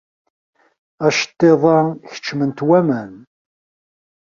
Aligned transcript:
Aceṭṭiḍ-a 1.07 1.77
keččmen-t 2.13 2.59
waman. 2.67 3.11